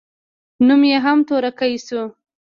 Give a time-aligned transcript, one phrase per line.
[0.67, 2.01] نوم يې هم تورکى سو.